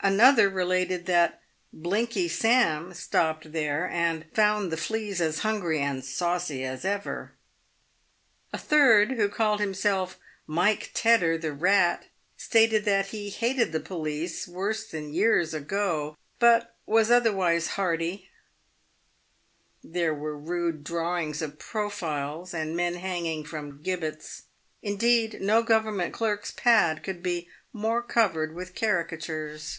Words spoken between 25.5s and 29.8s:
Government clerk's pad could be more covered with caricatures.